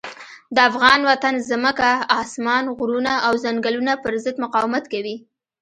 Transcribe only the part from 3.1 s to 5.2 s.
او ځنګلونه پر ضد مقاومت کوي.